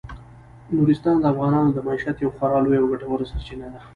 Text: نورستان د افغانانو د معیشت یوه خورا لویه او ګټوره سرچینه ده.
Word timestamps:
نورستان 0.75 1.15
د 1.19 1.23
افغانانو 1.33 1.69
د 1.73 1.77
معیشت 1.87 2.17
یوه 2.19 2.35
خورا 2.37 2.57
لویه 2.61 2.81
او 2.81 2.89
ګټوره 2.93 3.25
سرچینه 3.31 3.67
ده. 3.73 3.79